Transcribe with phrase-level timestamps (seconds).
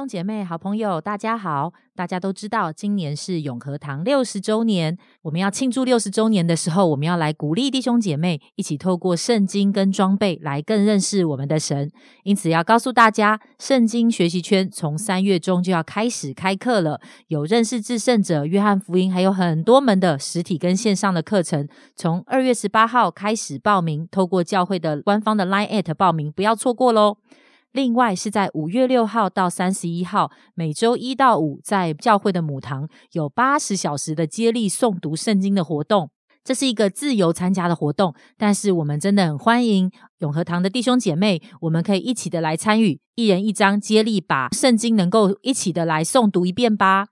[0.00, 1.74] 兄姐妹、好朋友，大家好！
[1.94, 4.96] 大家都知道，今年是永和堂六十周年。
[5.20, 11.90] 我们要庆祝六十周年的时候，我们要来鼓励弟兄姐妹一起透过圣经跟装备来更认识我们的神。
[12.22, 16.98] 因此，要告诉大家，圣经学习圈从三月中就要开始开课了。
[17.26, 21.68] 有认识至圣者、约翰福音，还有很多门的实体跟线上的课程。
[21.94, 27.18] 从二月十八号开始报名，透过教会的官方的 Line at 报名，不要错过喽！
[27.72, 36.10] 另外是在五月六号到三十一号，每周一到五，在教会的母堂有八十小时的接力诵读圣经的活动。
[36.42, 47.09] 这是一个自由参加的活动，但是我们真的很欢迎永和堂的弟兄姐妹，我们可以一起的来参与，一人一张接力，把圣经能够一起的来诵读一遍吧。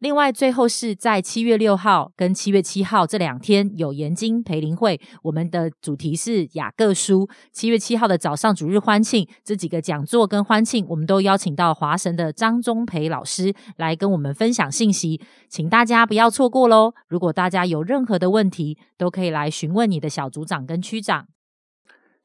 [0.00, 7.28] 另外，最后是在七月六号跟七月七号这两天有研经培灵会，我们的主题是雅各书。
[7.52, 16.94] 七月七号的早上主日欢庆，这几个讲座跟欢庆，我们都邀请到华神的张忠培老师来跟我们分享信息，请大家不要错过喽。
[17.06, 21.26] 如果大家有任何的问题，都可以来询问你的小组长跟区长。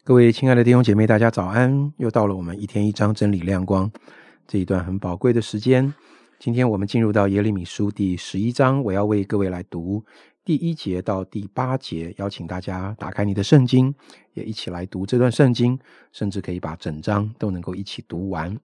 [0.06, 1.92] 各位亲爱的弟兄姐妹，大家早安！
[1.98, 3.92] 又到了我们一天一章真理亮光
[4.48, 5.94] 这一段很宝贵的时间。
[6.38, 10.04] 今天我们进入到耶利米书第十一章，我要为各位来读
[10.44, 13.96] 第一节到第八节，邀请大家打开你的圣经，
[14.34, 15.80] 也一起来读这段圣经，
[16.12, 18.56] 甚至可以把整章都能够一起读完。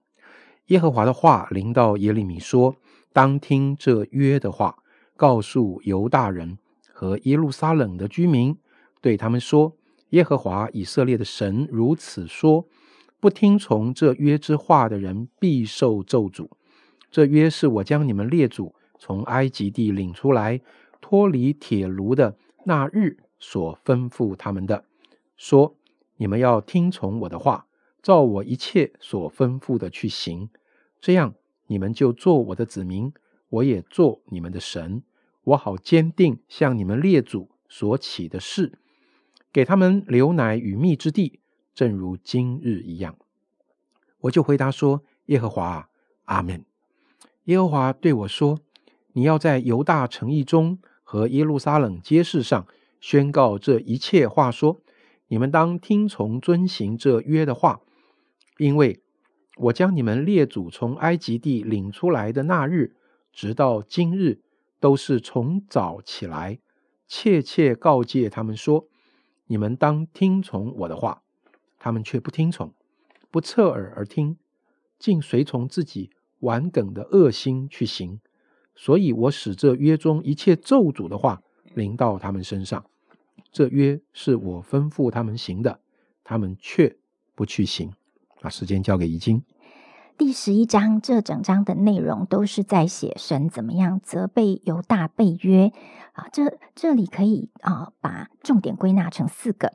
[0.66, 2.76] 耶和华的话临到耶利米说
[3.12, 4.76] ：“当听这约的话，
[5.16, 6.58] 告诉犹大人
[6.92, 8.56] 和耶路撒冷的居民，
[9.00, 9.74] 对他们说：
[10.10, 12.68] 耶和华以色列的神如此说：
[13.18, 16.48] 不听从这约之话的人，必受咒诅。”
[17.12, 20.60] 这约是我将你们列祖从埃及地领出来，
[21.00, 24.86] 脱离铁炉的那日所吩咐他们的，
[25.36, 25.76] 说：
[26.16, 27.66] 你们要听从我的话，
[28.02, 30.48] 照我一切所吩咐的去行，
[31.02, 31.34] 这样
[31.66, 33.12] 你们就做我的子民，
[33.50, 35.02] 我也做你们的神，
[35.44, 38.78] 我好坚定向你们列祖所起的事，
[39.52, 41.40] 给他们留奶与蜜之地，
[41.74, 43.18] 正如今日一样。
[44.20, 45.90] 我就回答说：耶和华，
[46.24, 46.64] 阿门。
[47.46, 48.60] 耶和华对我说
[49.14, 52.68] ：“你要在犹大城邑中和耶路撒冷街市上
[53.00, 54.80] 宣告这一切话，说：
[55.26, 57.80] 你们当听从遵行这约的话，
[58.58, 59.02] 因为
[59.56, 62.94] 我将你们列祖从埃及地领出来的那日，
[63.32, 64.40] 直到今日，
[64.78, 66.60] 都是从早起来，
[67.08, 68.86] 切切告诫他们说：
[69.48, 71.24] 你们当听从我的话，
[71.80, 72.72] 他们却不听从，
[73.32, 74.38] 不侧耳而听，
[74.96, 76.10] 竟随从自己。”
[76.42, 78.18] 顽梗的恶心去行，
[78.74, 81.40] 所以我使这约中一切咒诅的话
[81.74, 82.84] 临到他们身上。
[83.52, 85.78] 这约是我吩咐他们行的，
[86.24, 86.96] 他们却
[87.36, 87.92] 不去行。
[88.40, 89.44] 把时间交给已经。
[90.18, 95.70] 第十一章这整章的内容都是在写神怎么样责备犹大背约
[96.12, 96.26] 啊。
[96.32, 99.72] 这这里可以啊把重点归纳成四个，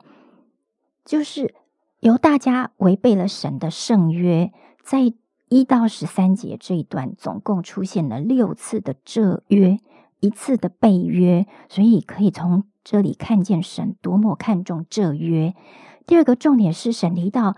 [1.04, 1.54] 就是
[2.00, 4.52] 由大家违背了神的圣约，
[4.82, 5.14] 在。
[5.48, 9.78] 一到十三节这一段总共出现了六次的这约，
[10.20, 15.54] 一次的被约，所以可以从这里看见神多么看重这约。
[16.06, 17.56] 第二个重点是神提到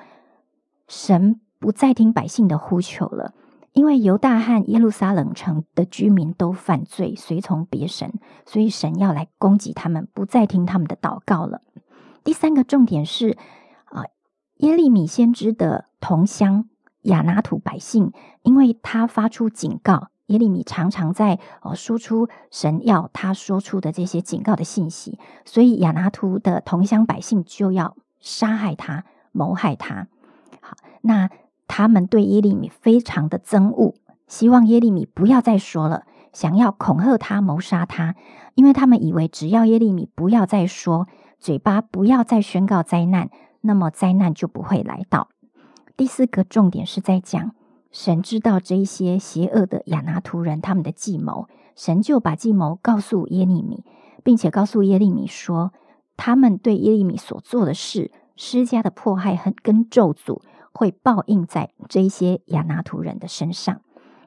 [0.86, 3.34] 神不再听百姓的呼求了，
[3.72, 8.14] 因为犹大和耶路撒冷城的居民都犯罪，随从别神，
[8.46, 11.60] 所以神要来攻击他们，不再听他们的祷告了。
[12.22, 13.36] 第三个重点是
[13.86, 14.04] 啊，
[14.58, 16.69] 耶利米先知的同乡。
[17.02, 18.12] 亚拿土百姓，
[18.42, 30.08] 因为他发出警告，耶利米常常在呃说出神要他说出的这些警告的信息，所以亚拿图的同乡百姓就要杀害他、谋害他。
[30.60, 31.30] 好，那
[31.66, 33.94] 他们对耶利米非常的憎恶，
[34.26, 38.14] 希望耶利米不要再说了，想要恐吓他、谋杀他，
[38.54, 41.08] 因为他们以为只要耶利米不要再说，
[41.38, 43.30] 嘴巴不要再宣告灾难，
[43.62, 45.28] 那么灾难就不会来到。
[46.00, 47.54] 第四个重点是在讲，
[47.92, 53.84] 神知道这一些邪恶的亚拿图人他们的计谋，神就把计谋告诉耶利米，
[54.24, 55.74] 并且告诉耶利米说，
[56.16, 60.40] 他们对耶利米所做的事施加的迫害和跟咒诅
[60.72, 63.82] 会报应在这一些亚拿图人的身上。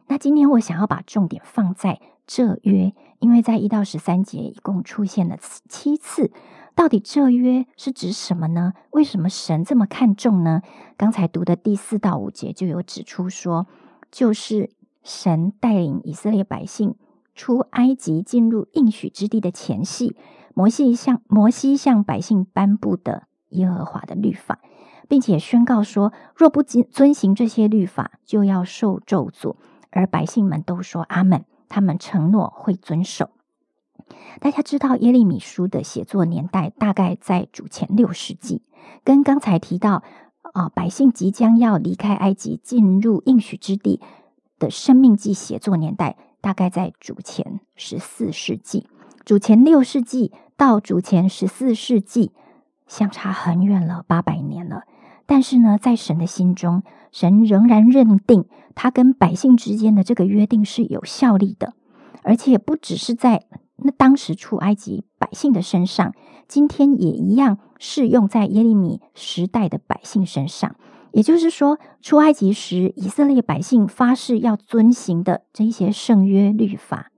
[0.06, 5.38] 那今天我想要把重点放在这约，因为在一到十三节一共出现了
[5.68, 6.32] 七次。
[6.76, 8.74] 到底这约是指什么呢？
[8.92, 10.62] 为什么神这么看重呢？
[10.98, 13.68] 刚才读的第四到五节就有指出说，
[14.12, 14.72] 就是
[15.04, 16.96] 神带领以色列百姓
[17.36, 20.16] 出埃及进入应许之地的前夕，
[20.54, 24.60] 摩西向摩西向百姓颁布的耶和华的律法，
[25.08, 29.56] 并且宣告说，若不遵遵行这些律法，就要受咒诅。
[29.92, 33.30] 而百姓们都说阿门，他们承诺会遵守。
[34.40, 38.62] 大家知道耶利米书的写作年代大概在主前六世纪，
[39.04, 40.04] 跟刚才提到
[40.54, 44.02] 啊，百姓即将要离开埃及进入应许之地
[44.60, 48.88] 的生命记写作年代大概在主前十四世纪。
[49.24, 52.34] 主前六世纪到主前十四世纪
[52.88, 54.84] 相差很远了，八百年了。
[55.26, 58.46] 但是呢，在神的心中，神仍然认定
[58.76, 61.74] 他跟百姓之间的这个约定是有效力的，
[62.24, 63.46] 而且不只是在。
[63.84, 66.14] 那当时出埃及百姓的身上，
[66.48, 70.76] 今天也一样适用在耶利米时代的百姓身上。
[71.12, 77.12] 也就是说，出埃及时以色列百姓发誓要遵行的这些圣约律法，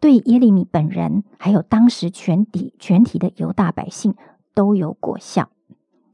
[0.00, 4.14] 对耶利米本人，还有当时全体全体的犹大百姓
[4.54, 5.50] 都有果效。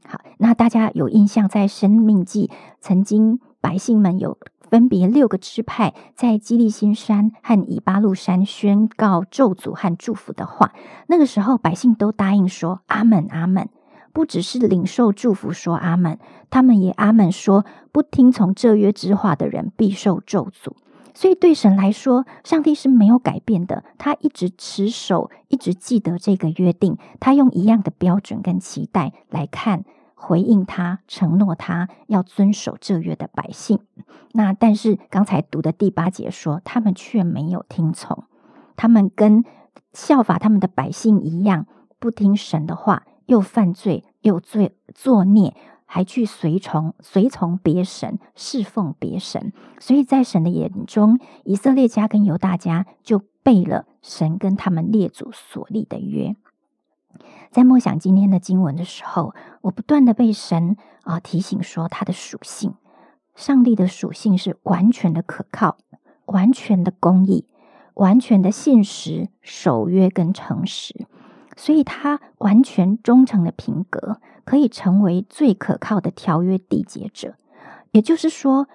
[0.05, 2.49] 好，那大家有印象，在生命记
[2.81, 4.37] 曾经百姓们有。
[4.69, 10.73] 分别六个支派在基利新山和以巴路山宣告咒诅和祝福的话，
[11.07, 13.69] 那个时候百姓都答应说阿门阿门，
[14.13, 16.19] 不只是领受祝福说阿门，
[16.49, 20.73] 他们也阿门说不听从这约之话的人必受咒诅。
[21.13, 29.83] 所以对神来说，上帝是没有改变的，他一直持守，一直记得这个约定，他用一样的标准跟期待来看。
[30.19, 33.79] 回应他，承诺他要遵守这约的百姓。
[34.33, 38.23] 那但是刚才读的第八节说，他们却没有听从，
[38.75, 39.45] 他们跟
[39.93, 41.67] 效法他们的百姓一样，
[41.99, 45.55] 不听神的话，又犯罪，又罪作孽，
[45.85, 49.53] 还去随从随从别神，侍奉别神。
[49.79, 56.35] 所以在神的眼中，以色列家跟犹大家就背了神跟他们列祖所立的约。
[57.51, 62.75] 在默想今天的经文的时候，我不断的被神啊提醒说，他的属性，
[63.35, 65.77] 上帝的属性是完全的可靠、
[66.25, 67.47] 完全的公义、
[67.95, 71.07] 完全的信实、守约跟诚实，
[71.55, 77.35] 所以他完全忠诚的品格，可以成为最可靠的条约缔结者。
[77.91, 78.67] 也就是说，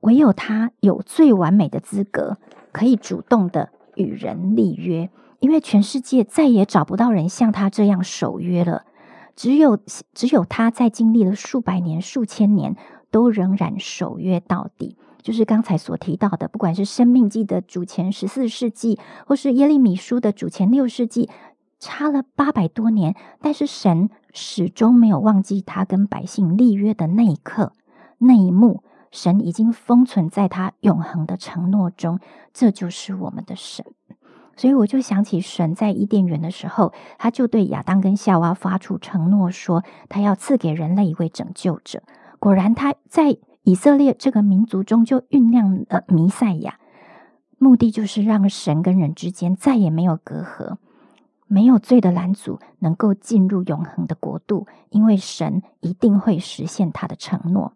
[0.00, 2.38] 唯有他有最完美的资格，
[2.72, 5.10] 可以主动的与人立约。
[5.46, 8.84] 因为全世界再也找不到人像他这样守约了，
[9.36, 9.78] 只有
[10.12, 12.74] 只有他在经历了数百年、数千年，
[13.12, 14.96] 都仍然守约到底。
[15.22, 21.30] 就是刚才所提到的，不管是生命记的主前十四世纪，或是耶利米书的主前六世纪，
[21.78, 27.70] 差了八百多年，但是神始终没有忘记他跟百姓立约的那一刻、
[28.18, 28.82] 那一幕，
[29.12, 32.18] 神已经封存在他永恒的承诺中。
[32.52, 33.86] 这就是我们的神。
[34.56, 42.02] 所以我就想起神在伊甸园的时候，他就对亚当跟夏娃发出承诺，说他要赐给人类一位拯救者。
[42.38, 46.78] 果然，他在以色列这个民族中就酝酿了弥赛亚，
[47.58, 50.76] 目的就是让神跟人之间再也没有隔阂，
[51.46, 57.74] 没有罪的拦阻，能够进入永恒的国度，因为神一定会实现他的承诺。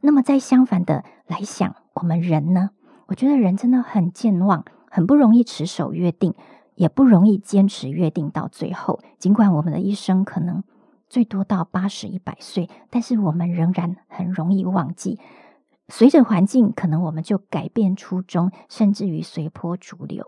[0.00, 2.70] 那么，在相反的来想，我们人呢？
[3.06, 4.64] 我觉得人真的很健忘。
[4.96, 6.32] 很不容易持守约定，
[6.74, 8.98] 也不容易坚持约定到最后。
[9.18, 10.64] 尽管我们的一生可能
[11.06, 15.20] 最多到八十一百岁，但是我们仍然很容易忘记。
[15.90, 20.24] 随着环境，可能我们就改变初衷，甚至于随波逐流。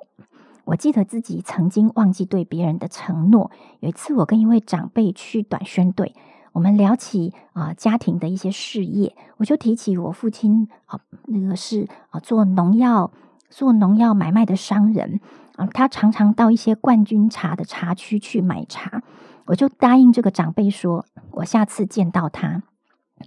[0.67, 3.51] 我记得自己曾经忘记对别人的承诺。
[3.81, 6.15] 有一次，我跟一位长辈去短宣队，
[6.53, 13.11] 我们聊起啊家庭的一些事业，我就提起我父亲啊，那个是啊做农药。
[13.51, 15.21] 做农药买卖的商人
[15.57, 19.03] 啊，他常常到一些冠军茶的茶区去买茶。
[19.47, 22.63] 我就答应这个长辈说，我下次见到他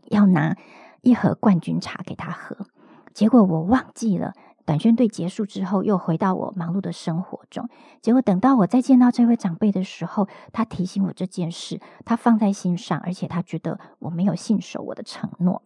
[0.10, 0.56] 要拿
[1.02, 2.56] 一盒冠军茶给他喝。
[3.14, 7.68] 结果我忘记了，短宣队结束之后，又回到我忙碌的生活中。
[8.02, 15.64] 结果等到我再见到这位长辈的时候，他提醒我这件事，他放在心上，而且他觉得我没有信守我的承诺。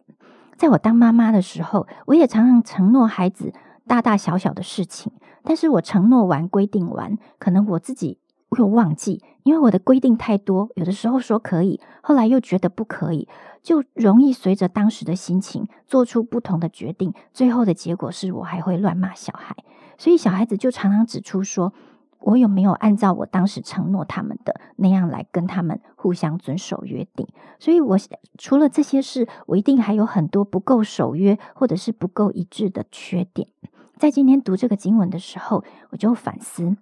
[0.56, 3.52] 在我当妈妈的时候，我也常常承诺孩子。
[3.86, 5.12] 大大小小的事情，
[5.42, 8.18] 但是我承诺完、规定完，可能我自己
[8.56, 13.28] 又忘记，因为我的规定太多，有的时候说可以，后来又觉得不可以，
[13.62, 19.54] 就容易随着当时的心情做出不同的决定，最后的结果是我还会乱骂小孩，
[19.98, 21.72] 所以小孩子就常常指出说，
[22.20, 27.26] 我有没有按照我当时承诺他们的那样来跟他们互相遵守约定？
[27.58, 27.96] 所以，我
[28.36, 33.48] 除了这些事，我一定还有很多不够守约或者是不够一致的缺点。
[33.96, 36.76] 在今天读这个经文的时候，我就反思：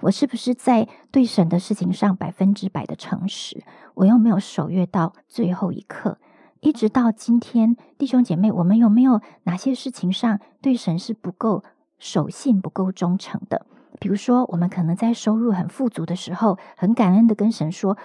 [0.00, 3.64] 我是不是在对神的事情上百分之百的诚实？
[3.94, 6.18] 我又没有守约到最后一刻？
[6.60, 11.62] 一直到今天，弟兄姐妹，我们有没有哪些事情上对神是不够
[11.98, 13.66] 守信、不够忠诚的？
[14.00, 17.96] 比如说，我们可能在收入很富足的时候，很感恩的跟神说：“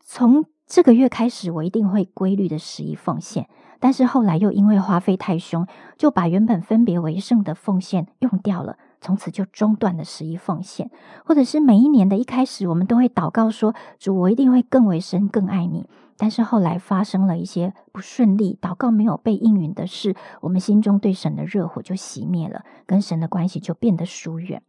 [0.00, 3.48] 从这个月开始，我一定会规律的十一奉献。”
[3.80, 5.66] 但是后来又因为花费太凶，
[5.98, 10.90] 就把原本分别为圣的奉献用掉了，从此就中断了十一奉献。
[11.26, 24.62] 或者是每一年的一开始，我们都会祷告说：“主，我一定会更为深、更爱你。”但是后来发生了一些不顺利，祷告没有被应允的事，我们心中对神的热火就熄灭了，跟神的关系就变得疏远。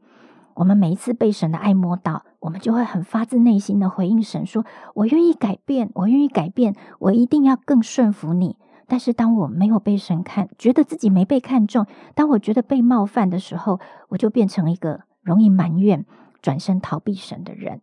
[0.55, 11.85] 我们每一次被神的爱摸到，我们就会很发自内心的回应神说：“我愿意改变，我愿意改变，我一定要更顺服你。”但是当我没有被神看，觉得自己没被看中，
[12.15, 16.05] 当我觉得被冒犯的时候，我就变成一个容易埋怨、
[16.41, 17.81] 转身逃避神的人。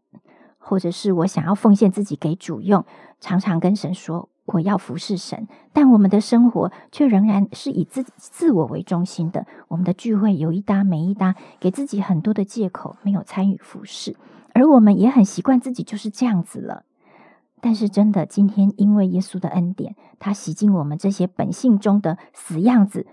[0.63, 2.85] 或者是我想要奉献自己给主用，
[3.19, 9.47] 常常跟神说我要服侍神，但我们的生活却仍然是以自自我为中心的。
[9.69, 14.15] 我们的聚会有一搭没一搭，给自己很多的借口，没有参与服侍，
[14.53, 16.85] 而我们也很习惯自己就是这样子了。
[17.61, 23.07] 但是真的，今天因为耶稣的恩典，他洗净我们这些本性中的死样子，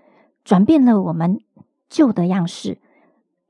[0.44, 1.40] 转变了我们
[1.90, 2.80] 旧的样式。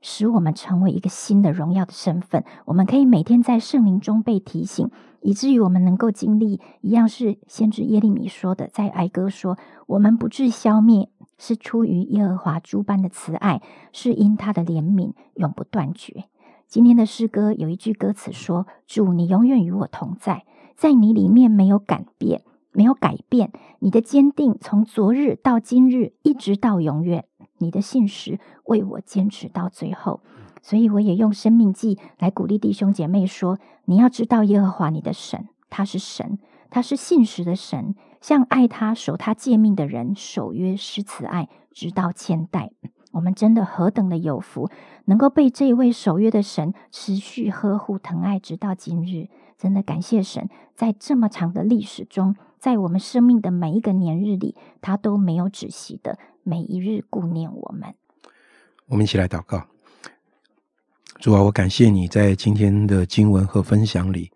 [0.00, 4.88] 使我们成为一个新的荣耀的身份，我们可以每天在圣灵中被提醒，
[5.22, 13.60] 以至于我们能够经历一样是先知耶利米说的，在哀歌说：“我们不致消灭，是出于耶和华诸般的慈爱，
[13.92, 16.26] 是因他的怜悯永不断绝。”
[16.68, 20.44] 今天的诗歌有一句歌词说：“主，你永远与我同在，
[20.78, 27.24] 在你里面没有改变，没有改变，你的坚定从昨日到今日，一直到永远。”
[27.58, 30.20] 你的信实为我坚持到最后，
[30.62, 36.38] 所以我也用生命记来鼓励弟兄姐妹说：你要知道耶和华你的神，他是神，
[36.70, 42.70] 他是信实的神，像爱他守他诫命的人守约施慈爱，直到千代。
[43.10, 44.70] 我们真的何等的有福，
[45.06, 49.28] 能够被这位守约的神持续呵护疼爱，直到今日。
[49.58, 56.18] 真的感谢神，在这么长的历史中，在我们生命的每一个年日里，他都没有止息的。
[56.44, 57.94] 每一日顾念我们，
[58.86, 59.66] 我们一起来祷告。
[61.20, 64.30] 主啊，我感谢你在今天的经文和分享里，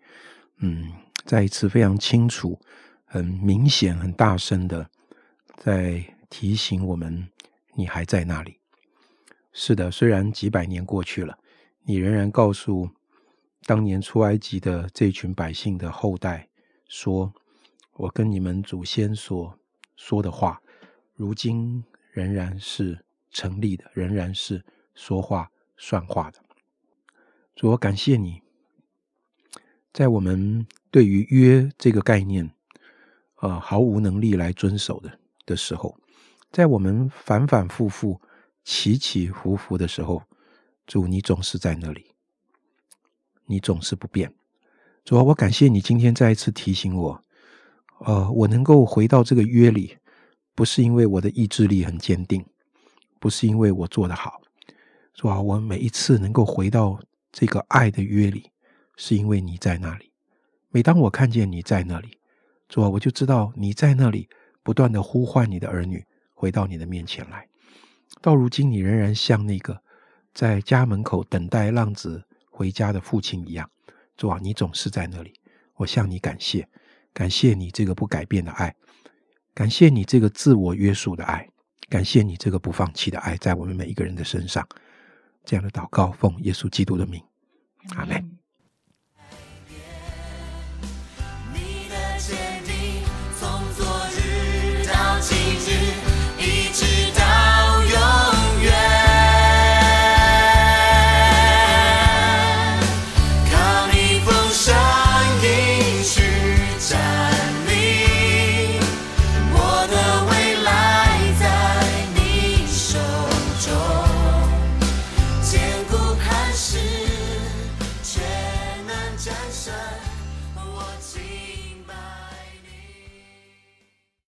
[0.57, 0.91] 嗯，
[1.25, 2.59] 再一次非常清楚、
[3.05, 4.87] 很明显、很大声的
[5.57, 7.27] 在提醒我们，
[7.73, 8.57] 你还在那里。
[9.53, 11.39] 是的，虽然几百年过去了，
[11.83, 12.89] 你仍然告诉
[13.65, 16.49] 当年出埃及的这群百姓的后代
[16.87, 17.33] 说
[17.93, 19.57] ：“我跟你们祖先所
[19.95, 20.61] 说的话，
[21.15, 26.37] 如今。”仍然是成立的，仍然是说话算话的。
[27.55, 28.39] 主，我感谢你，
[29.91, 32.53] 在我们对于约这个概念，
[33.37, 35.97] 呃，毫无能力来遵守的的时候，
[36.51, 38.21] 在我们反反复复、
[38.63, 40.21] 起起伏伏的时候，
[40.85, 42.12] 主，你总是在那里，
[43.45, 44.33] 你总是不变。
[45.03, 47.21] 主啊，我感谢你今天再一次提醒我，
[47.99, 49.97] 呃，我能够回到这个约里。
[50.55, 52.45] 不是因为我的意志力很坚定，
[53.19, 54.39] 不是因为我做得好，
[55.15, 55.41] 是吧？
[55.41, 56.99] 我每一次能够回到
[57.31, 58.51] 这个爱的约里，
[58.95, 60.11] 是因为你在那里。
[60.69, 62.19] 每当我看见你在那里，
[62.69, 64.29] 主啊，我就知道你在那里，
[64.61, 67.47] 不断的呼唤你的儿女回到你的面前来。
[68.21, 69.81] 到如今，你仍然像那个
[70.35, 72.23] 在家门口等待浪子
[72.53, 73.67] 回家的父亲一样，
[74.15, 75.33] 主啊，你总是在那里。
[75.77, 76.69] 我向你感谢，
[77.11, 78.75] 感谢你这个不改变的爱。
[79.55, 81.49] 感谢你这个自我约束的爱，
[81.89, 84.67] 感谢你这个不放弃的爱，在我们每一个人的身上。
[85.43, 87.21] 这样的祷告，奉耶稣基督的名，
[87.95, 88.42] 阿门。